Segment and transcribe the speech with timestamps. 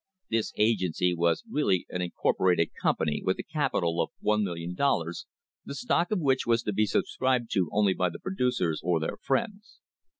[0.17, 5.27] * This agency was really an incorporated company with a capital of one million dollars,
[5.63, 8.99] the stock of which was to be subscribed to only by the pro ducers or
[8.99, 9.77] their friends.